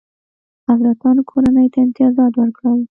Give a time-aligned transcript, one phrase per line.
[0.69, 2.79] حضرتانو کورنۍ ته امتیازات ورکړل.